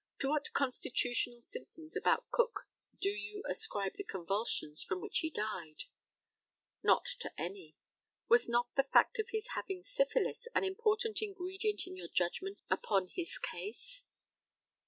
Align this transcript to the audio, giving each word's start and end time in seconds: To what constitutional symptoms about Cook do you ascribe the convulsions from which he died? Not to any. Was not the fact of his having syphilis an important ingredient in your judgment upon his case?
To 0.21 0.29
what 0.29 0.51
constitutional 0.53 1.41
symptoms 1.41 1.95
about 1.95 2.27
Cook 2.31 2.67
do 3.01 3.09
you 3.09 3.43
ascribe 3.47 3.97
the 3.97 4.03
convulsions 4.03 4.81
from 4.81 4.99
which 4.99 5.19
he 5.19 5.29
died? 5.29 5.83
Not 6.81 7.05
to 7.19 7.31
any. 7.39 7.75
Was 8.27 8.49
not 8.49 8.73
the 8.73 8.87
fact 8.91 9.19
of 9.19 9.29
his 9.29 9.49
having 9.49 9.83
syphilis 9.83 10.47
an 10.55 10.63
important 10.63 11.21
ingredient 11.21 11.85
in 11.85 11.95
your 11.95 12.07
judgment 12.09 12.57
upon 12.67 13.09
his 13.09 13.37
case? 13.37 14.05